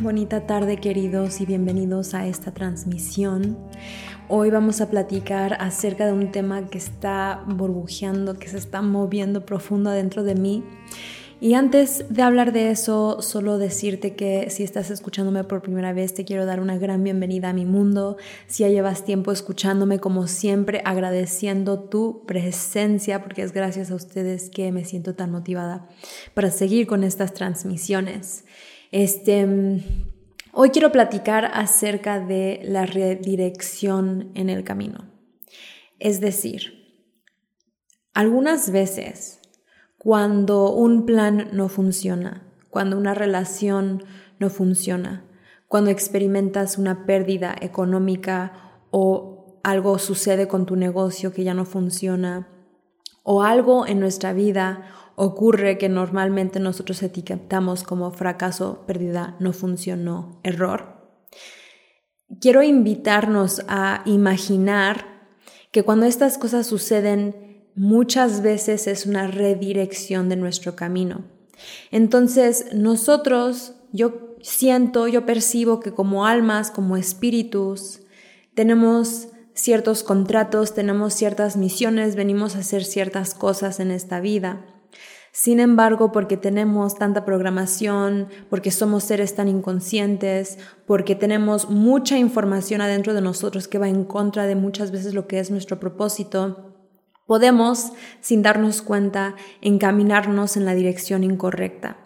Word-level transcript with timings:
Bonita 0.00 0.46
tarde 0.46 0.78
queridos 0.78 1.42
y 1.42 1.46
bienvenidos 1.46 2.14
a 2.14 2.26
esta 2.26 2.54
transmisión. 2.54 3.58
Hoy 4.28 4.48
vamos 4.48 4.80
a 4.80 4.88
platicar 4.88 5.58
acerca 5.60 6.06
de 6.06 6.14
un 6.14 6.32
tema 6.32 6.70
que 6.70 6.78
está 6.78 7.44
burbujeando, 7.46 8.38
que 8.38 8.48
se 8.48 8.56
está 8.56 8.80
moviendo 8.80 9.44
profundo 9.44 9.90
dentro 9.90 10.24
de 10.24 10.36
mí. 10.36 10.64
Y 11.38 11.52
antes 11.52 12.06
de 12.08 12.22
hablar 12.22 12.52
de 12.54 12.70
eso, 12.70 13.20
solo 13.20 13.58
decirte 13.58 14.14
que 14.14 14.48
si 14.48 14.62
estás 14.62 14.90
escuchándome 14.90 15.44
por 15.44 15.60
primera 15.60 15.92
vez, 15.92 16.14
te 16.14 16.24
quiero 16.24 16.46
dar 16.46 16.60
una 16.60 16.78
gran 16.78 17.04
bienvenida 17.04 17.50
a 17.50 17.52
mi 17.52 17.66
mundo. 17.66 18.16
Si 18.46 18.62
ya 18.62 18.70
llevas 18.70 19.04
tiempo 19.04 19.32
escuchándome, 19.32 19.98
como 19.98 20.26
siempre, 20.28 20.80
agradeciendo 20.86 21.78
tu 21.78 22.24
presencia, 22.24 23.22
porque 23.22 23.42
es 23.42 23.52
gracias 23.52 23.90
a 23.90 23.96
ustedes 23.96 24.48
que 24.48 24.72
me 24.72 24.86
siento 24.86 25.14
tan 25.14 25.30
motivada 25.30 25.88
para 26.32 26.50
seguir 26.50 26.86
con 26.86 27.04
estas 27.04 27.34
transmisiones. 27.34 28.44
Este, 28.90 29.46
Hoy 30.52 30.70
quiero 30.70 30.90
platicar 30.90 31.44
acerca 31.54 32.18
de 32.18 32.60
la 32.64 32.84
redirección 32.84 34.32
en 34.34 34.50
el 34.50 34.64
camino. 34.64 35.04
Es 36.00 36.20
decir, 36.20 37.06
algunas 38.14 38.72
veces 38.72 39.40
cuando 39.96 40.72
un 40.72 41.06
plan 41.06 41.50
no 41.52 41.68
funciona, 41.68 42.42
cuando 42.68 42.98
una 42.98 43.14
relación 43.14 44.02
no 44.40 44.50
funciona, 44.50 45.24
cuando 45.68 45.90
experimentas 45.90 46.78
una 46.78 47.06
pérdida 47.06 47.54
económica 47.60 48.82
o 48.90 49.60
algo 49.62 50.00
sucede 50.00 50.48
con 50.48 50.66
tu 50.66 50.74
negocio 50.74 51.32
que 51.32 51.44
ya 51.44 51.54
no 51.54 51.64
funciona, 51.64 52.48
o 53.22 53.44
algo 53.44 53.86
en 53.86 54.00
nuestra 54.00 54.32
vida 54.32 55.09
ocurre 55.22 55.76
que 55.76 55.90
normalmente 55.90 56.60
nosotros 56.60 57.02
etiquetamos 57.02 57.82
como 57.82 58.10
fracaso, 58.10 58.84
pérdida, 58.86 59.36
no 59.38 59.52
funcionó, 59.52 60.40
error. 60.44 60.96
Quiero 62.40 62.62
invitarnos 62.62 63.60
a 63.68 64.00
imaginar 64.06 65.28
que 65.72 65.82
cuando 65.82 66.06
estas 66.06 66.38
cosas 66.38 66.66
suceden, 66.66 67.66
muchas 67.74 68.40
veces 68.40 68.86
es 68.86 69.04
una 69.04 69.26
redirección 69.26 70.30
de 70.30 70.36
nuestro 70.36 70.74
camino. 70.74 71.26
Entonces, 71.90 72.68
nosotros, 72.72 73.74
yo 73.92 74.36
siento, 74.40 75.06
yo 75.06 75.26
percibo 75.26 75.80
que 75.80 75.92
como 75.92 76.24
almas, 76.24 76.70
como 76.70 76.96
espíritus, 76.96 78.00
tenemos 78.54 79.28
ciertos 79.52 80.02
contratos, 80.02 80.72
tenemos 80.72 81.12
ciertas 81.12 81.58
misiones, 81.58 82.16
venimos 82.16 82.56
a 82.56 82.60
hacer 82.60 82.84
ciertas 82.84 83.34
cosas 83.34 83.80
en 83.80 83.90
esta 83.90 84.20
vida. 84.20 84.64
Sin 85.32 85.60
embargo, 85.60 86.10
porque 86.10 86.36
tenemos 86.36 86.96
tanta 86.96 87.24
programación, 87.24 88.28
porque 88.48 88.70
somos 88.70 89.04
seres 89.04 89.34
tan 89.34 89.48
inconscientes, 89.48 90.58
porque 90.86 91.14
tenemos 91.14 91.70
mucha 91.70 92.18
información 92.18 92.80
adentro 92.80 93.14
de 93.14 93.20
nosotros 93.20 93.68
que 93.68 93.78
va 93.78 93.88
en 93.88 94.04
contra 94.04 94.46
de 94.46 94.56
muchas 94.56 94.90
veces 94.90 95.14
lo 95.14 95.28
que 95.28 95.38
es 95.38 95.50
nuestro 95.50 95.78
propósito, 95.78 96.74
podemos, 97.26 97.92
sin 98.20 98.42
darnos 98.42 98.82
cuenta, 98.82 99.36
encaminarnos 99.60 100.56
en 100.56 100.64
la 100.64 100.74
dirección 100.74 101.22
incorrecta. 101.22 101.96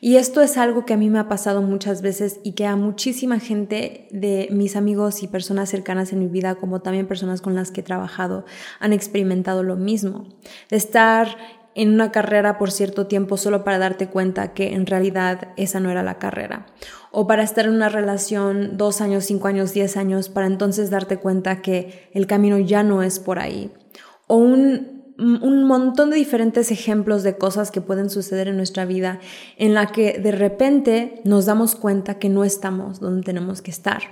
Y 0.00 0.16
esto 0.16 0.40
es 0.40 0.56
algo 0.56 0.84
que 0.84 0.94
a 0.94 0.96
mí 0.96 1.10
me 1.10 1.18
ha 1.18 1.28
pasado 1.28 1.62
muchas 1.62 2.02
veces 2.02 2.40
y 2.42 2.52
que 2.52 2.66
a 2.66 2.76
muchísima 2.76 3.38
gente 3.38 4.08
de 4.10 4.48
mis 4.50 4.76
amigos 4.76 5.22
y 5.22 5.28
personas 5.28 5.68
cercanas 5.70 6.12
en 6.12 6.20
mi 6.20 6.26
vida, 6.26 6.54
como 6.54 6.80
también 6.80 7.06
personas 7.06 7.40
con 7.40 7.54
las 7.54 7.70
que 7.70 7.80
he 7.80 7.84
trabajado, 7.84 8.44
han 8.80 8.92
experimentado 8.92 9.62
lo 9.62 9.76
mismo. 9.76 10.26
De 10.70 10.76
estar 10.76 11.36
en 11.74 11.92
una 11.92 12.12
carrera 12.12 12.58
por 12.58 12.70
cierto 12.70 13.06
tiempo 13.06 13.36
solo 13.36 13.64
para 13.64 13.78
darte 13.78 14.08
cuenta 14.08 14.52
que 14.52 14.74
en 14.74 14.86
realidad 14.86 15.48
esa 15.56 15.80
no 15.80 15.90
era 15.90 16.02
la 16.02 16.18
carrera. 16.18 16.66
O 17.10 17.26
para 17.26 17.42
estar 17.42 17.66
en 17.66 17.72
una 17.72 17.88
relación 17.88 18.76
dos 18.76 19.00
años, 19.00 19.24
cinco 19.24 19.48
años, 19.48 19.72
diez 19.72 19.96
años, 19.96 20.28
para 20.28 20.46
entonces 20.46 20.90
darte 20.90 21.18
cuenta 21.18 21.62
que 21.62 22.08
el 22.12 22.26
camino 22.26 22.58
ya 22.58 22.82
no 22.82 23.02
es 23.02 23.18
por 23.18 23.38
ahí. 23.38 23.72
O 24.26 24.36
un, 24.36 25.02
un 25.18 25.64
montón 25.64 26.10
de 26.10 26.16
diferentes 26.16 26.70
ejemplos 26.70 27.22
de 27.22 27.36
cosas 27.36 27.70
que 27.70 27.80
pueden 27.80 28.10
suceder 28.10 28.48
en 28.48 28.56
nuestra 28.56 28.84
vida 28.84 29.20
en 29.56 29.74
la 29.74 29.86
que 29.86 30.18
de 30.18 30.32
repente 30.32 31.20
nos 31.24 31.46
damos 31.46 31.74
cuenta 31.74 32.18
que 32.18 32.28
no 32.28 32.44
estamos 32.44 33.00
donde 33.00 33.22
tenemos 33.22 33.62
que 33.62 33.70
estar. 33.70 34.02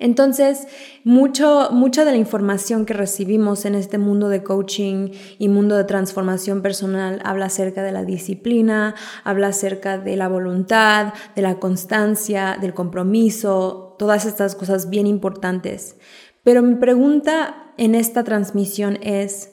Entonces, 0.00 0.66
mucho, 1.04 1.68
mucha 1.72 2.06
de 2.06 2.12
la 2.12 2.16
información 2.16 2.86
que 2.86 2.94
recibimos 2.94 3.66
en 3.66 3.74
este 3.74 3.98
mundo 3.98 4.30
de 4.30 4.42
coaching 4.42 5.10
y 5.38 5.48
mundo 5.48 5.76
de 5.76 5.84
transformación 5.84 6.62
personal 6.62 7.20
habla 7.22 7.46
acerca 7.46 7.82
de 7.82 7.92
la 7.92 8.04
disciplina, 8.04 8.94
habla 9.24 9.48
acerca 9.48 9.98
de 9.98 10.16
la 10.16 10.28
voluntad, 10.28 11.12
de 11.36 11.42
la 11.42 11.58
constancia, 11.58 12.56
del 12.58 12.72
compromiso, 12.72 13.94
todas 13.98 14.24
estas 14.24 14.54
cosas 14.54 14.88
bien 14.88 15.06
importantes. 15.06 15.96
Pero 16.42 16.62
mi 16.62 16.76
pregunta 16.76 17.74
en 17.76 17.94
esta 17.94 18.24
transmisión 18.24 18.98
es, 19.02 19.52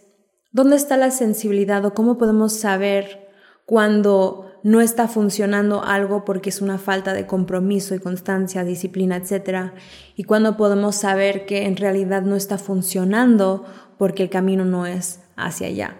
¿dónde 0.54 0.78
está 0.78 0.96
la 0.96 1.12
sensibilidad 1.12 1.84
o 1.86 1.94
cómo 1.94 2.18
podemos 2.18 2.54
saber 2.54 3.28
cuando 3.66 4.47
no 4.68 4.82
está 4.82 5.08
funcionando 5.08 5.82
algo 5.82 6.26
porque 6.26 6.50
es 6.50 6.62
una 6.62 6.78
falta 6.78 7.14
de 7.14 7.26
compromiso 7.26 7.96
y 7.96 8.00
constancia, 8.00 8.66
disciplina, 8.66 9.16
etc. 9.16 9.72
Y 10.18 10.26
cuando 10.26 10.58
podemos 10.58 10.98
saber 10.98 11.46
que 11.46 11.68
en 11.68 11.78
realidad 11.78 12.24
no 12.24 12.36
está 12.36 12.58
funcionando 12.58 13.64
porque 13.98 14.24
el 14.24 14.30
camino 14.30 14.66
no 14.66 14.86
es 14.86 15.22
hacia 15.38 15.68
allá. 15.68 15.96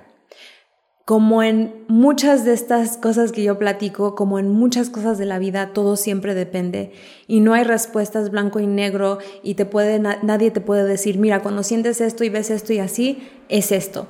Como 1.06 1.44
en 1.44 1.86
muchas 1.88 2.44
de 2.44 2.52
estas 2.52 2.98
cosas 2.98 3.32
que 3.32 3.42
yo 3.42 3.58
platico, 3.58 4.16
como 4.16 4.38
en 4.38 4.52
muchas 4.52 4.90
cosas 4.90 5.18
de 5.18 5.26
la 5.26 5.40
vida, 5.40 5.72
todo 5.72 5.96
siempre 5.96 6.34
depende 6.34 6.92
y 7.26 7.40
no 7.40 7.54
hay 7.54 7.64
respuestas 7.64 8.32
blanco 8.32 8.60
y 8.60 8.68
negro 8.68 9.20
y 9.44 9.54
te 9.54 9.66
puede, 9.66 9.98
nadie 9.98 10.52
te 10.52 10.60
puede 10.60 10.84
decir, 10.84 11.20
mira, 11.20 11.42
cuando 11.42 11.64
sientes 11.64 12.02
esto 12.02 12.26
y 12.26 12.30
ves 12.30 12.50
esto 12.50 12.74
y 12.74 12.80
así, 12.80 13.30
es 13.48 13.72
esto. 13.72 14.10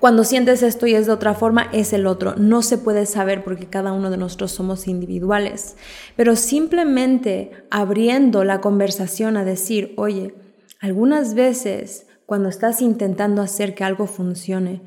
Cuando 0.00 0.24
sientes 0.24 0.62
esto 0.62 0.86
y 0.86 0.94
es 0.94 1.06
de 1.06 1.12
otra 1.12 1.34
forma, 1.34 1.68
es 1.72 1.92
el 1.92 2.06
otro. 2.06 2.34
No 2.36 2.62
se 2.62 2.78
puede 2.78 3.04
saber 3.04 3.44
porque 3.44 3.66
cada 3.66 3.92
uno 3.92 4.10
de 4.10 4.16
nosotros 4.16 4.50
somos 4.50 4.88
individuales. 4.88 5.76
Pero 6.16 6.36
simplemente 6.36 7.50
abriendo 7.70 8.42
la 8.44 8.62
conversación 8.62 9.36
a 9.36 9.44
decir, 9.44 9.92
oye, 9.98 10.34
algunas 10.80 11.34
veces 11.34 12.06
cuando 12.24 12.48
estás 12.48 12.80
intentando 12.80 13.42
hacer 13.42 13.74
que 13.74 13.84
algo 13.84 14.06
funcione, 14.06 14.82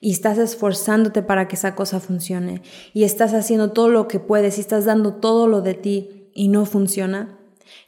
y 0.00 0.12
estás 0.12 0.38
esforzándote 0.38 1.22
para 1.22 1.48
que 1.48 1.56
esa 1.56 1.74
cosa 1.74 2.00
funcione 2.00 2.62
y 2.92 3.04
estás 3.04 3.32
haciendo 3.34 3.72
todo 3.72 3.88
lo 3.88 4.08
que 4.08 4.20
puedes 4.20 4.58
y 4.58 4.60
estás 4.60 4.84
dando 4.84 5.14
todo 5.14 5.46
lo 5.46 5.62
de 5.62 5.74
ti 5.74 6.30
y 6.34 6.48
no 6.48 6.66
funciona, 6.66 7.38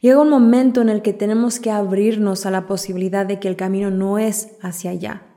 llega 0.00 0.20
un 0.20 0.30
momento 0.30 0.80
en 0.80 0.88
el 0.88 1.02
que 1.02 1.12
tenemos 1.12 1.60
que 1.60 1.70
abrirnos 1.70 2.46
a 2.46 2.50
la 2.50 2.66
posibilidad 2.66 3.26
de 3.26 3.38
que 3.38 3.48
el 3.48 3.56
camino 3.56 3.90
no 3.90 4.18
es 4.18 4.48
hacia 4.62 4.90
allá. 4.90 5.27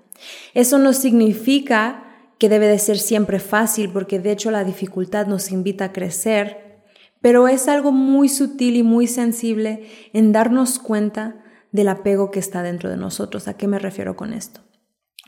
Eso 0.54 0.78
no 0.78 0.94
significa 0.94 2.04
que 2.38 2.50
debe 2.50 2.68
de 2.68 2.80
ser 2.80 2.98
siempre 2.98 3.40
fácil, 3.40 3.92
porque 3.92 4.20
de 4.20 4.32
hecho 4.32 4.52
la 4.52 4.64
dificultad 4.64 5.28
nos 5.28 5.52
invita 5.52 5.86
a 5.86 5.94
crecer, 5.94 6.82
pero 7.22 7.48
es 7.48 7.68
algo 7.68 7.92
muy 7.92 8.30
sutil 8.30 8.76
y 8.76 8.84
muy 8.84 9.06
sensible 9.08 9.88
en 10.14 10.32
darnos 10.32 10.80
cuenta 10.80 11.44
del 11.72 11.88
apego 11.88 12.32
que 12.32 12.40
está 12.40 12.64
dentro 12.64 12.90
de 12.90 12.98
nosotros. 12.98 13.48
¿A 13.48 13.58
qué 13.58 13.68
me 13.68 13.80
refiero 13.80 14.16
con 14.16 14.34
esto? 14.34 14.62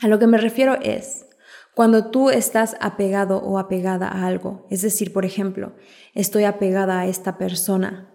A 0.00 0.08
lo 0.08 0.18
que 0.18 0.26
me 0.26 0.38
refiero 0.38 0.74
es 0.82 1.26
cuando 1.74 2.10
tú 2.10 2.30
estás 2.30 2.76
apegado 2.80 3.38
o 3.38 3.58
apegada 3.58 4.08
a 4.08 4.26
algo, 4.26 4.66
es 4.70 4.82
decir, 4.82 5.12
por 5.12 5.24
ejemplo, 5.24 5.74
estoy 6.14 6.44
apegada 6.44 7.00
a 7.00 7.06
esta 7.06 7.36
persona, 7.36 8.12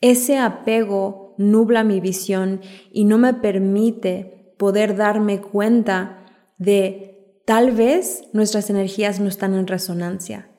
ese 0.00 0.38
apego 0.38 1.34
nubla 1.38 1.84
mi 1.84 2.00
visión 2.00 2.60
y 2.90 3.04
no 3.04 3.18
me 3.18 3.34
permite 3.34 4.41
poder 4.62 4.94
darme 4.94 5.40
cuenta 5.40 6.22
de 6.56 7.40
tal 7.44 7.72
vez 7.72 8.22
nuestras 8.32 8.70
energías 8.70 9.18
no 9.18 9.26
están 9.28 9.54
en 9.54 9.66
resonancia. 9.66 10.50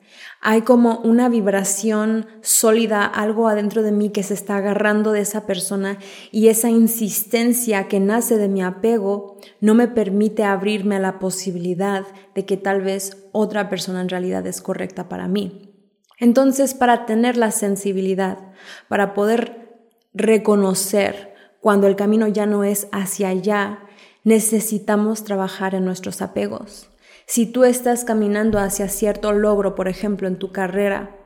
Hay 0.42 0.60
como 0.60 0.98
una 0.98 1.30
vibración 1.30 2.26
sólida, 2.42 3.06
algo 3.06 3.48
adentro 3.48 3.82
de 3.82 3.92
mí 3.92 4.10
que 4.10 4.22
se 4.22 4.34
está 4.34 4.58
agarrando 4.58 5.12
de 5.12 5.22
esa 5.22 5.46
persona 5.46 5.96
y 6.30 6.48
esa 6.48 6.68
insistencia 6.68 7.88
que 7.88 7.98
nace 7.98 8.36
de 8.36 8.50
mi 8.50 8.62
apego 8.62 9.38
no 9.62 9.74
me 9.74 9.88
permite 9.88 10.44
abrirme 10.44 10.96
a 10.96 11.00
la 11.00 11.18
posibilidad 11.18 12.04
de 12.34 12.44
que 12.44 12.58
tal 12.58 12.82
vez 12.82 13.26
otra 13.32 13.70
persona 13.70 14.02
en 14.02 14.10
realidad 14.10 14.46
es 14.46 14.60
correcta 14.60 15.08
para 15.08 15.28
mí. 15.28 15.72
Entonces, 16.18 16.74
para 16.74 17.06
tener 17.06 17.38
la 17.38 17.52
sensibilidad, 17.52 18.52
para 18.86 19.14
poder 19.14 19.80
reconocer 20.12 21.32
cuando 21.64 21.86
el 21.86 21.96
camino 21.96 22.28
ya 22.28 22.44
no 22.44 22.64
es 22.64 22.88
hacia 22.92 23.30
allá, 23.30 23.78
necesitamos 24.24 25.22
trabajar 25.24 25.74
en 25.74 25.84
nuestros 25.84 26.22
apegos. 26.22 26.88
Si 27.26 27.46
tú 27.46 27.64
estás 27.64 28.04
caminando 28.04 28.58
hacia 28.58 28.88
cierto 28.88 29.32
logro, 29.32 29.74
por 29.74 29.88
ejemplo, 29.88 30.28
en 30.28 30.38
tu 30.38 30.52
carrera, 30.52 31.16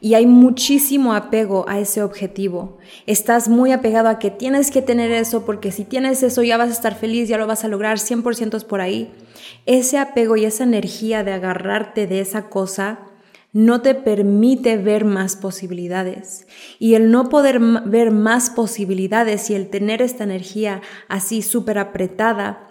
y 0.00 0.14
hay 0.14 0.26
muchísimo 0.26 1.14
apego 1.14 1.64
a 1.68 1.78
ese 1.78 2.02
objetivo. 2.02 2.78
Estás 3.06 3.48
muy 3.48 3.72
apegado 3.72 4.08
a 4.08 4.18
que 4.18 4.30
tienes 4.30 4.70
que 4.70 4.82
tener 4.82 5.10
eso 5.12 5.46
porque 5.46 5.72
si 5.72 5.84
tienes 5.84 6.22
eso 6.22 6.42
ya 6.42 6.56
vas 6.56 6.70
a 6.70 6.72
estar 6.72 6.94
feliz, 6.94 7.28
ya 7.28 7.38
lo 7.38 7.46
vas 7.46 7.64
a 7.64 7.68
lograr, 7.68 7.98
100% 7.98 8.56
es 8.56 8.64
por 8.64 8.80
ahí. 8.80 9.12
Ese 9.64 9.98
apego 9.98 10.36
y 10.36 10.44
esa 10.44 10.64
energía 10.64 11.24
de 11.24 11.32
agarrarte 11.32 12.06
de 12.06 12.20
esa 12.20 12.50
cosa 12.50 13.11
no 13.52 13.82
te 13.82 13.94
permite 13.94 14.78
ver 14.78 15.04
más 15.04 15.36
posibilidades. 15.36 16.46
Y 16.78 16.94
el 16.94 17.10
no 17.10 17.28
poder 17.28 17.60
ver 17.60 18.10
más 18.10 18.50
posibilidades 18.50 19.50
y 19.50 19.54
el 19.54 19.68
tener 19.68 20.00
esta 20.00 20.24
energía 20.24 20.80
así 21.08 21.42
súper 21.42 21.78
apretada 21.78 22.68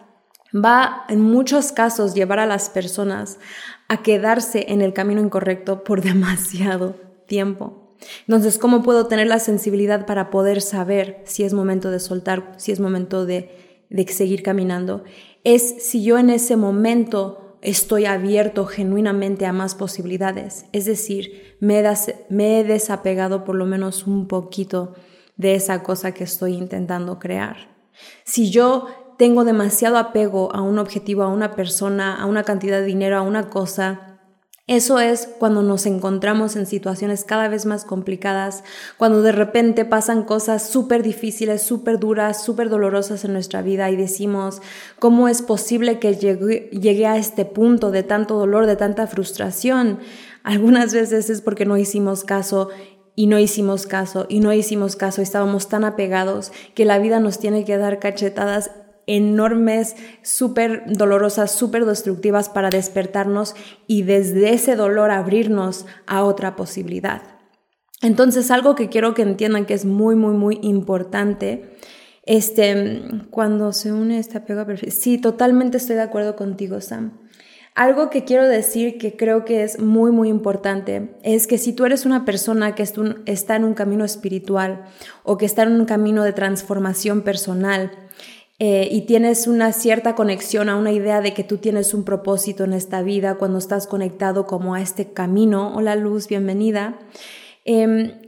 va 0.53 1.05
en 1.07 1.21
muchos 1.21 1.71
casos 1.71 2.13
llevar 2.13 2.39
a 2.39 2.45
las 2.45 2.69
personas 2.69 3.39
a 3.87 4.01
quedarse 4.01 4.65
en 4.69 4.81
el 4.81 4.93
camino 4.93 5.21
incorrecto 5.21 5.83
por 5.83 6.01
demasiado 6.03 6.95
tiempo. 7.27 7.95
Entonces, 8.27 8.57
¿cómo 8.57 8.81
puedo 8.81 9.05
tener 9.05 9.27
la 9.27 9.37
sensibilidad 9.37 10.07
para 10.07 10.31
poder 10.31 10.61
saber 10.61 11.21
si 11.25 11.43
es 11.43 11.53
momento 11.53 11.91
de 11.91 11.99
soltar, 11.99 12.55
si 12.57 12.71
es 12.71 12.79
momento 12.79 13.27
de, 13.27 13.85
de 13.91 14.07
seguir 14.07 14.41
caminando? 14.41 15.03
Es 15.43 15.83
si 15.83 16.03
yo 16.03 16.17
en 16.17 16.31
ese 16.31 16.57
momento 16.57 17.50
estoy 17.61 18.05
abierto 18.05 18.65
genuinamente 18.65 19.45
a 19.45 19.53
más 19.53 19.75
posibilidades. 19.75 20.65
Es 20.71 20.85
decir, 20.85 21.55
me, 21.59 21.79
he 21.79 22.63
desapegado 22.63 23.43
por 23.43 23.55
lo 23.55 23.65
menos 23.65 24.07
un 24.07 24.27
poquito 24.27 24.93
de 25.37 25.55
esa 25.55 25.83
cosa 25.83 26.13
que 26.13 26.23
estoy 26.23 26.53
intentando 26.53 27.19
crear. 27.19 27.75
Si 28.23 28.49
yo 28.49 28.87
tengo 29.17 29.43
demasiado 29.43 29.97
apego 29.97 30.53
a 30.55 30.61
un 30.61 30.79
objetivo, 30.79 31.23
a 31.23 31.27
una 31.27 31.55
persona, 31.55 32.19
a 32.21 32.25
una 32.25 32.43
cantidad 32.43 32.79
de 32.79 32.85
dinero, 32.85 33.17
a 33.17 33.21
una 33.21 33.49
cosa, 33.49 34.10
eso 34.67 34.99
es 34.99 35.27
cuando 35.39 35.63
nos 35.63 35.85
encontramos 35.85 36.55
en 36.55 36.65
situaciones 36.65 37.25
cada 37.25 37.47
vez 37.47 37.65
más 37.65 37.83
complicadas, 37.83 38.63
cuando 38.95 39.21
de 39.21 39.31
repente 39.31 39.85
pasan 39.85 40.23
cosas 40.23 40.69
súper 40.69 41.01
difíciles, 41.01 41.63
súper 41.63 41.99
duras, 41.99 42.43
súper 42.43 42.69
dolorosas 42.69 43.25
en 43.25 43.33
nuestra 43.33 43.63
vida 43.63 43.89
y 43.89 43.95
decimos, 43.95 44.61
¿cómo 44.99 45.27
es 45.27 45.41
posible 45.41 45.99
que 45.99 46.15
llegue, 46.15 47.05
a 47.07 47.17
este 47.17 47.43
punto 47.43 47.91
de 47.91 48.03
tanto 48.03 48.37
dolor, 48.37 48.67
de 48.67 48.75
tanta 48.75 49.07
frustración? 49.07 49.99
Algunas 50.43 50.93
veces 50.93 51.29
es 51.29 51.41
porque 51.41 51.65
no 51.65 51.77
hicimos 51.77 52.23
caso 52.23 52.69
y 53.15 53.27
no 53.27 53.39
hicimos 53.39 53.87
caso 53.87 54.25
y 54.29 54.39
no 54.39 54.53
hicimos 54.53 54.95
caso, 54.95 55.21
estábamos 55.21 55.69
tan 55.69 55.83
apegados 55.83 56.51
que 56.75 56.85
la 56.85 56.99
vida 56.99 57.19
nos 57.19 57.39
tiene 57.39 57.65
que 57.65 57.77
dar 57.77 57.99
cachetadas 57.99 58.71
enormes, 59.07 59.95
súper 60.21 60.83
dolorosas, 60.87 61.51
súper 61.51 61.85
destructivas 61.85 62.49
para 62.49 62.69
despertarnos 62.69 63.55
y 63.87 64.03
desde 64.03 64.53
ese 64.53 64.75
dolor 64.75 65.11
abrirnos 65.11 65.85
a 66.07 66.23
otra 66.23 66.55
posibilidad. 66.55 67.21
Entonces, 68.01 68.49
algo 68.49 68.75
que 68.75 68.89
quiero 68.89 69.13
que 69.13 69.21
entiendan 69.21 69.65
que 69.65 69.75
es 69.75 69.85
muy, 69.85 70.15
muy, 70.15 70.33
muy 70.33 70.59
importante, 70.63 71.77
este, 72.23 73.03
cuando 73.29 73.73
se 73.73 73.91
une 73.91 74.19
este 74.19 74.37
apego 74.37 74.61
a 74.61 74.65
Sí, 74.89 75.17
totalmente 75.17 75.77
estoy 75.77 75.95
de 75.95 76.03
acuerdo 76.03 76.35
contigo, 76.35 76.81
Sam. 76.81 77.19
Algo 77.73 78.09
que 78.09 78.25
quiero 78.25 78.47
decir 78.47 78.97
que 78.97 79.15
creo 79.15 79.45
que 79.45 79.63
es 79.63 79.79
muy, 79.79 80.11
muy 80.11 80.27
importante 80.27 81.15
es 81.23 81.47
que 81.47 81.57
si 81.57 81.71
tú 81.71 81.85
eres 81.85 82.05
una 82.05 82.25
persona 82.25 82.75
que 82.75 82.83
está 83.25 83.55
en 83.55 83.63
un 83.63 83.73
camino 83.73 84.03
espiritual 84.03 84.83
o 85.23 85.37
que 85.37 85.45
está 85.45 85.63
en 85.63 85.79
un 85.79 85.85
camino 85.85 86.23
de 86.23 86.33
transformación 86.33 87.21
personal, 87.21 87.91
eh, 88.63 88.87
y 88.91 89.07
tienes 89.07 89.47
una 89.47 89.73
cierta 89.73 90.13
conexión 90.13 90.69
a 90.69 90.75
una 90.75 90.91
idea 90.91 91.19
de 91.19 91.33
que 91.33 91.43
tú 91.43 91.57
tienes 91.57 91.95
un 91.95 92.03
propósito 92.03 92.63
en 92.63 92.73
esta 92.73 93.01
vida 93.01 93.33
cuando 93.39 93.57
estás 93.57 93.87
conectado 93.87 94.45
como 94.45 94.75
a 94.75 94.81
este 94.81 95.13
camino. 95.13 95.73
Hola 95.75 95.95
luz, 95.95 96.27
bienvenida. 96.27 96.99
Em, 97.65 98.21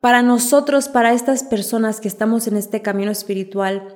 para 0.00 0.22
nosotros, 0.22 0.88
para 0.88 1.12
estas 1.12 1.42
personas 1.42 2.00
que 2.00 2.08
estamos 2.08 2.46
en 2.46 2.56
este 2.56 2.80
camino 2.80 3.10
espiritual, 3.10 3.94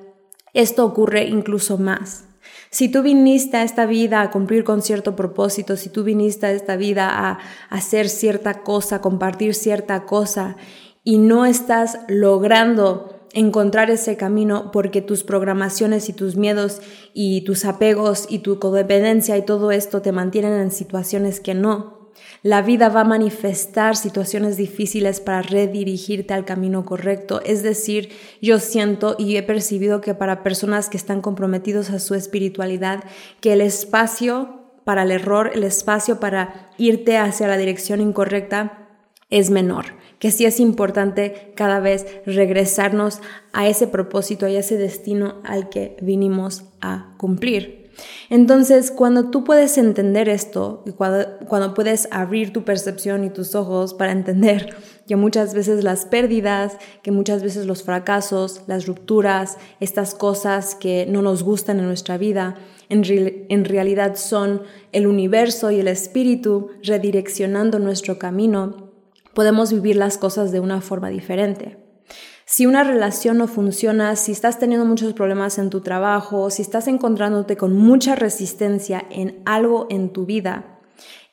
esto 0.53 0.85
ocurre 0.85 1.25
incluso 1.25 1.79
más. 1.79 2.25
Si 2.69 2.87
tú 2.87 3.01
viniste 3.01 3.57
a 3.57 3.63
esta 3.63 3.87
vida 3.87 4.21
a 4.21 4.29
cumplir 4.29 4.63
con 4.63 4.83
cierto 4.83 5.15
propósito, 5.15 5.77
si 5.77 5.89
tú 5.89 6.03
viniste 6.03 6.45
a 6.45 6.51
esta 6.51 6.75
vida 6.75 7.09
a 7.09 7.39
hacer 7.71 8.07
cierta 8.07 8.61
cosa, 8.61 8.97
a 8.97 9.01
compartir 9.01 9.55
cierta 9.55 10.05
cosa 10.05 10.57
y 11.03 11.17
no 11.17 11.47
estás 11.47 11.97
logrando 12.07 13.20
encontrar 13.33 13.89
ese 13.89 14.17
camino 14.17 14.71
porque 14.71 15.01
tus 15.01 15.23
programaciones 15.23 16.09
y 16.09 16.13
tus 16.13 16.35
miedos 16.35 16.81
y 17.13 17.41
tus 17.41 17.65
apegos 17.65 18.25
y 18.29 18.39
tu 18.39 18.59
codependencia 18.59 19.37
y 19.37 19.45
todo 19.45 19.71
esto 19.71 20.01
te 20.01 20.11
mantienen 20.11 20.53
en 20.53 20.71
situaciones 20.71 21.39
que 21.39 21.53
no. 21.53 22.01
La 22.43 22.61
vida 22.63 22.89
va 22.89 23.01
a 23.01 23.05
manifestar 23.05 23.95
situaciones 23.95 24.57
difíciles 24.57 25.19
para 25.19 25.43
redirigirte 25.43 26.33
al 26.33 26.43
camino 26.43 26.85
correcto. 26.85 27.39
Es 27.45 27.61
decir, 27.61 28.09
yo 28.41 28.59
siento 28.59 29.15
y 29.19 29.37
he 29.37 29.43
percibido 29.43 30.01
que 30.01 30.15
para 30.15 30.41
personas 30.41 30.89
que 30.89 30.97
están 30.97 31.21
comprometidos 31.21 31.91
a 31.91 31.99
su 31.99 32.15
espiritualidad, 32.15 33.03
que 33.41 33.53
el 33.53 33.61
espacio 33.61 34.61
para 34.83 35.03
el 35.03 35.11
error, 35.11 35.51
el 35.53 35.63
espacio 35.63 36.19
para 36.19 36.71
irte 36.77 37.17
hacia 37.17 37.47
la 37.47 37.57
dirección 37.57 38.01
incorrecta 38.01 38.87
es 39.29 39.51
menor 39.51 40.00
que 40.21 40.29
sí 40.29 40.45
es 40.45 40.59
importante 40.59 41.51
cada 41.55 41.79
vez 41.79 42.05
regresarnos 42.27 43.21
a 43.53 43.67
ese 43.67 43.87
propósito, 43.87 44.45
a 44.45 44.51
ese 44.51 44.77
destino 44.77 45.41
al 45.43 45.67
que 45.69 45.97
vinimos 45.99 46.63
a 46.79 47.15
cumplir. 47.17 47.89
Entonces, 48.29 48.91
cuando 48.91 49.31
tú 49.31 49.43
puedes 49.43 49.79
entender 49.79 50.29
esto 50.29 50.83
y 50.85 50.91
cuando, 50.91 51.73
puedes 51.73 52.07
abrir 52.11 52.53
tu 52.53 52.63
percepción 52.63 53.23
y 53.23 53.31
tus 53.31 53.55
ojos 53.55 53.95
para 53.95 54.11
entender 54.11 54.75
que 55.07 55.15
muchas 55.15 55.55
veces 55.55 55.83
las 55.83 56.05
pérdidas, 56.05 56.77
que 57.01 57.09
muchas 57.09 57.41
veces 57.41 57.65
los 57.65 57.81
fracasos, 57.81 58.61
las 58.67 58.85
rupturas, 58.85 59.57
estas 59.79 60.13
cosas 60.13 60.75
que 60.75 61.07
no 61.09 61.23
nos 61.23 61.41
gustan 61.41 61.79
en 61.79 61.87
nuestra 61.87 62.19
vida, 62.19 62.57
en, 62.89 63.03
en 63.49 63.65
realidad 63.65 64.15
son 64.15 64.61
el 64.91 65.07
universo 65.07 65.71
y 65.71 65.79
el 65.79 65.87
espíritu 65.87 66.69
redireccionando 66.83 67.79
nuestro 67.79 68.19
camino 68.19 68.90
podemos 69.33 69.71
vivir 69.71 69.95
las 69.95 70.17
cosas 70.17 70.51
de 70.51 70.59
una 70.59 70.81
forma 70.81 71.09
diferente. 71.09 71.77
Si 72.45 72.65
una 72.65 72.83
relación 72.83 73.37
no 73.37 73.47
funciona, 73.47 74.15
si 74.15 74.33
estás 74.33 74.59
teniendo 74.59 74.85
muchos 74.85 75.13
problemas 75.13 75.57
en 75.57 75.69
tu 75.69 75.81
trabajo, 75.81 76.49
si 76.49 76.61
estás 76.61 76.87
encontrándote 76.87 77.55
con 77.55 77.75
mucha 77.77 78.15
resistencia 78.15 79.05
en 79.09 79.41
algo 79.45 79.87
en 79.89 80.09
tu 80.11 80.25
vida, 80.25 80.79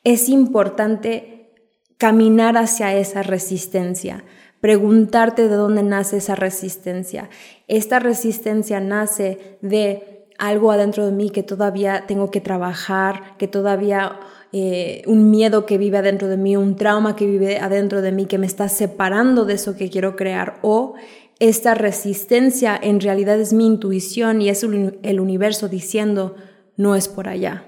es 0.03 0.29
importante 0.29 1.51
caminar 1.97 2.57
hacia 2.57 2.95
esa 2.95 3.21
resistencia, 3.23 4.23
preguntarte 4.61 5.49
de 5.49 5.55
dónde 5.55 5.83
nace 5.83 6.17
esa 6.17 6.35
resistencia. 6.35 7.29
Esta 7.67 7.99
resistencia 7.99 8.79
nace 8.79 9.57
de 9.61 10.27
algo 10.37 10.71
adentro 10.71 11.05
de 11.05 11.11
mí 11.11 11.29
que 11.29 11.43
todavía 11.43 12.05
tengo 12.07 12.31
que 12.31 12.39
trabajar, 12.39 13.35
que 13.37 13.49
todavía 13.49 14.21
eh, 14.51 15.03
un 15.05 15.29
miedo 15.29 15.65
que 15.65 15.77
vive 15.77 15.99
adentro 15.99 16.27
de 16.27 16.37
mí, 16.37 16.57
un 16.57 16.75
trauma 16.75 17.15
que 17.15 17.27
vive 17.27 17.59
adentro 17.59 18.01
de 18.01 18.11
mí 18.11 18.25
que 18.25 18.37
me 18.37 18.47
está 18.47 18.67
separando 18.67 19.45
de 19.45 19.53
eso 19.53 19.75
que 19.75 19.89
quiero 19.89 20.15
crear 20.15 20.59
o 20.63 20.95
esta 21.39 21.73
resistencia 21.73 22.77
en 22.81 22.99
realidad 22.99 23.39
es 23.39 23.53
mi 23.53 23.65
intuición 23.65 24.41
y 24.41 24.49
es 24.49 24.63
el 24.63 25.19
universo 25.19 25.69
diciendo 25.69 26.35
no 26.75 26.95
es 26.95 27.07
por 27.07 27.27
allá. 27.27 27.65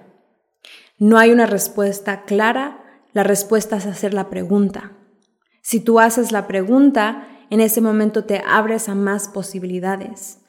No 0.98 1.18
hay 1.18 1.32
una 1.32 1.46
respuesta 1.46 2.24
clara, 2.26 2.84
la 3.14 3.24
respuesta 3.24 3.78
es 3.78 3.86
hacer 3.86 4.14
la 4.14 4.30
pregunta. 4.30 4.98
Si 5.62 5.80
tú 5.80 6.00
haces 6.00 6.32
la 6.32 6.48
pregunta, 6.48 7.28
en 7.50 7.62
ese 7.62 7.82
momento 7.82 8.24
te 8.24 8.42
abres 8.46 8.90
a 8.90 8.96
más 8.96 9.28
posibilidades, 9.28 10.40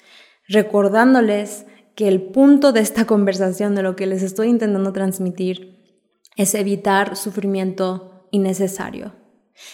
recordándoles 0.48 1.66
que 1.94 2.08
el 2.08 2.22
punto 2.22 2.72
de 2.72 2.80
esta 2.80 3.04
conversación, 3.06 3.74
de 3.74 3.82
lo 3.82 3.96
que 3.96 4.06
les 4.06 4.22
estoy 4.22 4.48
intentando 4.48 4.92
transmitir, 4.92 5.81
es 6.36 6.54
evitar 6.54 7.16
sufrimiento 7.16 8.26
innecesario, 8.30 9.12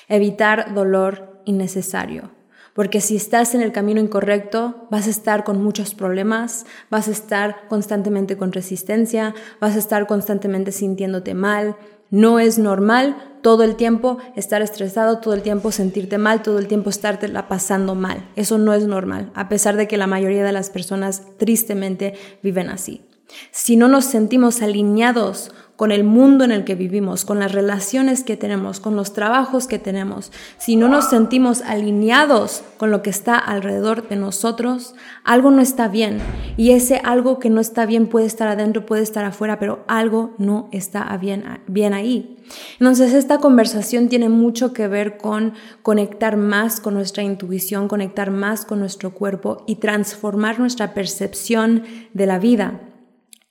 evitar 0.08 0.74
dolor 0.74 1.42
innecesario. 1.44 2.36
Porque 2.74 3.00
si 3.00 3.16
estás 3.16 3.56
en 3.56 3.60
el 3.60 3.72
camino 3.72 4.00
incorrecto, 4.00 4.86
vas 4.88 5.08
a 5.08 5.10
estar 5.10 5.42
con 5.42 5.60
muchos 5.60 5.94
problemas, 5.94 6.64
vas 6.90 7.08
a 7.08 7.10
estar 7.10 7.66
constantemente 7.68 8.36
con 8.36 8.52
resistencia, 8.52 9.34
vas 9.60 9.74
a 9.74 9.80
estar 9.80 10.06
constantemente 10.06 10.70
sintiéndote 10.70 11.34
mal, 11.34 11.76
No 12.10 12.38
es 12.38 12.58
normal 12.58 13.38
todo 13.42 13.64
el 13.64 13.76
tiempo 13.76 14.18
estar 14.34 14.62
estresado, 14.62 15.18
todo 15.18 15.34
el 15.34 15.42
tiempo 15.42 15.70
sentirte 15.70 16.16
mal, 16.16 16.42
todo 16.42 16.58
el 16.58 16.66
tiempo 16.66 16.88
estarte 16.88 17.28
la 17.28 17.48
pasando 17.48 17.94
mal. 17.94 18.26
Eso 18.34 18.56
no 18.56 18.72
es 18.72 18.86
normal, 18.86 19.30
a 19.34 19.48
pesar 19.48 19.76
de 19.76 19.86
que 19.86 19.98
la 19.98 20.06
mayoría 20.06 20.42
de 20.42 20.52
las 20.52 20.70
personas 20.70 21.22
tristemente 21.36 22.14
viven 22.42 22.70
así. 22.70 23.04
Si 23.50 23.76
no 23.76 23.88
nos 23.88 24.06
sentimos 24.06 24.62
alineados 24.62 25.52
con 25.78 25.92
el 25.92 26.02
mundo 26.02 26.42
en 26.42 26.50
el 26.50 26.64
que 26.64 26.74
vivimos, 26.74 27.24
con 27.24 27.38
las 27.38 27.52
relaciones 27.52 28.24
que 28.24 28.36
tenemos, 28.36 28.80
con 28.80 28.96
los 28.96 29.12
trabajos 29.12 29.68
que 29.68 29.78
tenemos, 29.78 30.32
si 30.58 30.74
no 30.74 30.88
nos 30.88 31.08
sentimos 31.08 31.62
alineados 31.62 32.64
con 32.78 32.90
lo 32.90 33.00
que 33.00 33.10
está 33.10 33.38
alrededor 33.38 34.08
de 34.08 34.16
nosotros, 34.16 34.96
algo 35.22 35.52
no 35.52 35.62
está 35.62 35.86
bien. 35.86 36.18
Y 36.56 36.72
ese 36.72 37.00
algo 37.04 37.38
que 37.38 37.48
no 37.48 37.60
está 37.60 37.86
bien 37.86 38.08
puede 38.08 38.26
estar 38.26 38.48
adentro, 38.48 38.86
puede 38.86 39.02
estar 39.04 39.24
afuera, 39.24 39.60
pero 39.60 39.84
algo 39.86 40.34
no 40.36 40.68
está 40.72 41.16
bien, 41.16 41.44
bien 41.68 41.94
ahí. 41.94 42.38
Entonces 42.80 43.12
esta 43.12 43.38
conversación 43.38 44.08
tiene 44.08 44.28
mucho 44.28 44.72
que 44.72 44.88
ver 44.88 45.16
con 45.16 45.52
conectar 45.84 46.36
más 46.36 46.80
con 46.80 46.94
nuestra 46.94 47.22
intuición, 47.22 47.86
conectar 47.86 48.32
más 48.32 48.64
con 48.64 48.80
nuestro 48.80 49.14
cuerpo 49.14 49.62
y 49.68 49.76
transformar 49.76 50.58
nuestra 50.58 50.92
percepción 50.92 51.84
de 52.14 52.26
la 52.26 52.40
vida. 52.40 52.80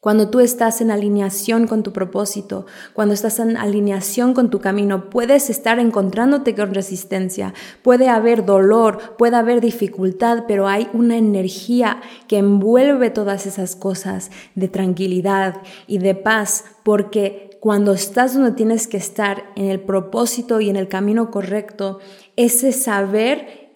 Cuando 0.08 0.30
tú 0.30 0.40
estás 0.40 0.80
en 0.80 0.90
alineación 0.90 1.68
con 1.68 1.84
tu 1.84 1.92
propósito, 1.92 2.66
cuando 2.94 3.14
estás 3.14 3.40
en 3.40 3.58
alineación 3.58 4.34
con 4.34 4.50
tu 4.50 4.62
camino, 4.62 5.10
puedes 5.10 5.50
estar 5.50 5.80
encontrándote 5.80 6.56
con 6.56 6.74
resistencia, 6.74 7.54
puede 7.82 8.08
haber 8.08 8.46
dolor, 8.46 9.18
puede 9.18 9.36
haber 9.36 9.60
dificultad, 9.60 10.46
pero 10.48 10.70
hay 10.70 10.88
una 10.94 11.18
energía 11.18 12.00
que 12.30 12.38
envuelve 12.38 13.10
todas 13.10 13.46
esas 13.48 13.76
cosas 13.76 14.32
de 14.56 14.70
tranquilidad 14.70 15.62
y 15.88 15.98
de 15.98 16.16
paz, 16.16 16.64
porque 16.86 17.58
cuando 17.60 17.92
estás 17.92 18.34
donde 18.34 18.54
tienes 18.54 18.88
que 18.88 18.96
estar, 18.96 19.52
en 19.58 19.66
el 19.66 19.82
propósito 19.82 20.62
y 20.62 20.70
en 20.70 20.78
el 20.78 20.88
camino 20.88 21.32
correcto, 21.32 22.00
ese 22.38 22.72
saber 22.72 23.68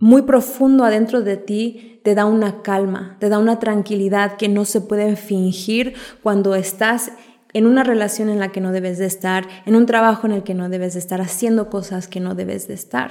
muy 0.00 0.22
profundo 0.22 0.84
adentro 0.84 1.22
de 1.22 1.36
ti 1.36 1.95
te 2.06 2.14
da 2.14 2.24
una 2.24 2.62
calma, 2.62 3.16
te 3.18 3.28
da 3.28 3.40
una 3.40 3.58
tranquilidad 3.58 4.36
que 4.36 4.48
no 4.48 4.64
se 4.64 4.80
puede 4.80 5.16
fingir 5.16 5.94
cuando 6.22 6.54
estás 6.54 7.10
en 7.52 7.66
una 7.66 7.82
relación 7.82 8.28
en 8.28 8.38
la 8.38 8.52
que 8.52 8.60
no 8.60 8.70
debes 8.70 8.98
de 8.98 9.06
estar, 9.06 9.48
en 9.64 9.74
un 9.74 9.86
trabajo 9.86 10.28
en 10.28 10.32
el 10.32 10.44
que 10.44 10.54
no 10.54 10.68
debes 10.68 10.92
de 10.92 11.00
estar, 11.00 11.20
haciendo 11.20 11.68
cosas 11.68 12.06
que 12.06 12.20
no 12.20 12.36
debes 12.36 12.68
de 12.68 12.74
estar. 12.74 13.10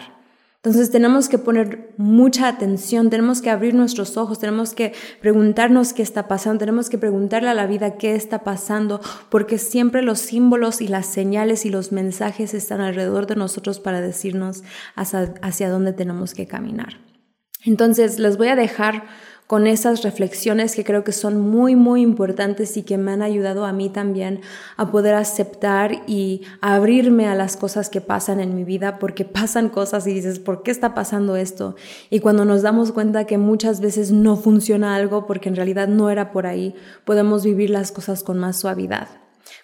Entonces 0.56 0.92
tenemos 0.92 1.28
que 1.28 1.38
poner 1.38 1.94
mucha 1.98 2.48
atención, 2.48 3.10
tenemos 3.10 3.42
que 3.42 3.50
abrir 3.50 3.76
nuestros 3.76 4.16
ojos, 4.16 4.40
tenemos 4.40 4.74
que 4.74 4.94
preguntarnos 5.20 5.92
qué 5.92 6.02
está 6.02 6.30
pasando, 6.30 6.60
tenemos 6.60 6.90
que 6.90 6.98
preguntarle 6.98 7.50
a 7.50 7.54
la 7.54 7.68
vida 7.68 7.98
qué 7.98 8.16
está 8.16 8.46
pasando, 8.46 9.02
porque 9.30 9.58
siempre 9.58 10.04
los 10.04 10.20
símbolos 10.20 10.80
y 10.80 10.88
las 10.88 11.06
señales 11.06 11.66
y 11.66 11.70
los 11.70 11.92
mensajes 11.92 12.54
están 12.54 12.80
alrededor 12.80 13.28
de 13.28 13.36
nosotros 13.36 13.82
para 13.82 14.00
decirnos 14.00 14.64
hacia, 14.96 15.34
hacia 15.42 15.70
dónde 15.70 15.92
tenemos 15.92 16.34
que 16.34 16.48
caminar. 16.48 16.96
Entonces 17.64 18.20
les 18.20 18.38
voy 18.38 18.50
a 18.50 18.56
dejar 18.56 19.04
con 19.48 19.68
esas 19.68 20.02
reflexiones 20.02 20.76
que 20.76 20.84
creo 20.84 21.04
que 21.04 21.12
son 21.12 21.40
muy, 21.40 21.76
muy 21.76 22.02
importantes 22.02 22.78
y 22.78 22.84
que 22.84 22.98
me 22.98 23.12
han 23.12 23.22
ayudado 23.22 23.66
a 23.66 23.74
mí 23.74 23.90
también 23.90 24.42
a 24.76 24.90
poder 24.90 25.14
aceptar 25.14 26.04
y 26.08 26.42
abrirme 26.62 27.28
a 27.28 27.36
las 27.36 27.56
cosas 27.56 27.90
que 27.90 28.02
pasan 28.02 28.40
en 28.40 28.56
mi 28.56 28.64
vida, 28.64 28.98
porque 28.98 29.24
pasan 29.24 29.70
cosas 29.70 30.08
y 30.08 30.14
dices, 30.14 30.40
¿por 30.40 30.64
qué 30.64 30.72
está 30.72 30.96
pasando 30.96 31.36
esto? 31.36 31.76
Y 32.10 32.22
cuando 32.22 32.44
nos 32.44 32.64
damos 32.64 32.92
cuenta 32.92 33.26
que 33.26 33.38
muchas 33.38 33.82
veces 33.82 34.12
no 34.12 34.36
funciona 34.36 34.96
algo 34.96 35.28
porque 35.28 35.50
en 35.50 35.56
realidad 35.56 35.88
no 35.88 36.10
era 36.10 36.32
por 36.32 36.48
ahí, 36.48 36.74
podemos 37.04 37.44
vivir 37.44 37.70
las 37.70 37.92
cosas 37.92 38.24
con 38.24 38.40
más 38.40 38.58
suavidad. 38.58 39.10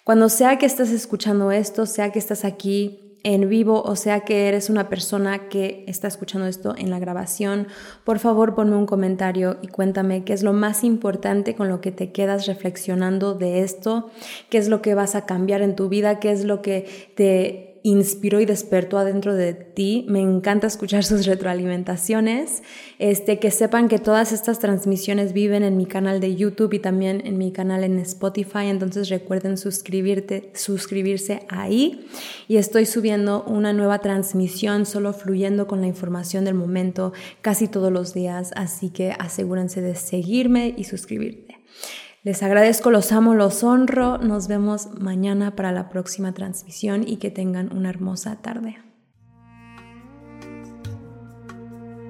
Cuando 0.04 0.28
sea 0.28 0.58
que 0.58 0.66
estés 0.66 0.90
escuchando 0.90 1.50
esto, 1.50 1.86
sea 1.86 2.12
que 2.12 2.20
estás 2.20 2.44
aquí 2.44 3.11
en 3.24 3.48
vivo, 3.48 3.82
o 3.82 3.96
sea 3.96 4.20
que 4.20 4.48
eres 4.48 4.68
una 4.70 4.88
persona 4.88 5.48
que 5.48 5.84
está 5.86 6.08
escuchando 6.08 6.46
esto 6.46 6.74
en 6.76 6.90
la 6.90 6.98
grabación, 6.98 7.68
por 8.04 8.18
favor 8.18 8.54
ponme 8.54 8.76
un 8.76 8.86
comentario 8.86 9.58
y 9.62 9.68
cuéntame 9.68 10.24
qué 10.24 10.32
es 10.32 10.42
lo 10.42 10.52
más 10.52 10.84
importante 10.84 11.54
con 11.54 11.68
lo 11.68 11.80
que 11.80 11.92
te 11.92 12.12
quedas 12.12 12.46
reflexionando 12.46 13.34
de 13.34 13.60
esto, 13.60 14.10
qué 14.50 14.58
es 14.58 14.68
lo 14.68 14.82
que 14.82 14.94
vas 14.94 15.14
a 15.14 15.26
cambiar 15.26 15.62
en 15.62 15.76
tu 15.76 15.88
vida, 15.88 16.20
qué 16.20 16.32
es 16.32 16.44
lo 16.44 16.62
que 16.62 17.12
te 17.14 17.71
inspiró 17.82 18.40
y 18.40 18.46
despertó 18.46 18.98
adentro 18.98 19.34
de 19.34 19.54
ti. 19.54 20.06
Me 20.08 20.20
encanta 20.20 20.66
escuchar 20.66 21.04
sus 21.04 21.26
retroalimentaciones. 21.26 22.62
Este, 22.98 23.38
que 23.38 23.50
sepan 23.50 23.88
que 23.88 23.98
todas 23.98 24.32
estas 24.32 24.58
transmisiones 24.58 25.32
viven 25.32 25.62
en 25.62 25.76
mi 25.76 25.86
canal 25.86 26.20
de 26.20 26.36
YouTube 26.36 26.74
y 26.74 26.78
también 26.78 27.22
en 27.24 27.38
mi 27.38 27.52
canal 27.52 27.84
en 27.84 27.98
Spotify. 27.98 28.66
Entonces 28.66 29.08
recuerden 29.08 29.56
suscribirte, 29.56 30.50
suscribirse 30.54 31.44
ahí. 31.48 32.06
Y 32.48 32.56
estoy 32.56 32.86
subiendo 32.86 33.44
una 33.44 33.72
nueva 33.72 33.98
transmisión 33.98 34.86
solo 34.86 35.12
fluyendo 35.12 35.66
con 35.66 35.80
la 35.80 35.86
información 35.86 36.44
del 36.44 36.54
momento 36.54 37.12
casi 37.40 37.68
todos 37.68 37.92
los 37.92 38.14
días. 38.14 38.52
Así 38.54 38.90
que 38.90 39.12
asegúrense 39.18 39.80
de 39.80 39.96
seguirme 39.96 40.74
y 40.76 40.84
suscribirte. 40.84 41.58
Les 42.24 42.42
agradezco, 42.44 42.92
los 42.92 43.10
amo, 43.10 43.34
los 43.34 43.64
honro. 43.64 44.18
Nos 44.18 44.46
vemos 44.46 44.88
mañana 45.00 45.56
para 45.56 45.72
la 45.72 45.88
próxima 45.88 46.32
transmisión 46.32 47.02
y 47.06 47.16
que 47.16 47.32
tengan 47.32 47.76
una 47.76 47.90
hermosa 47.90 48.36
tarde. 48.36 48.91